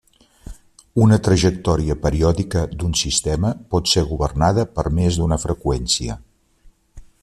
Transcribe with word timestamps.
Una 1.03 1.19
trajectòria 1.27 1.97
periòdica 2.07 2.65
d'un 2.73 2.97
sistema 3.03 3.53
pot 3.75 3.95
ser 3.95 4.05
governada 4.15 4.67
per 4.79 4.89
més 5.01 5.21
d'una 5.21 5.43
freqüència. 5.49 6.21